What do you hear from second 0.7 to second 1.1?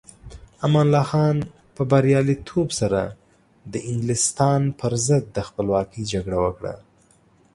الله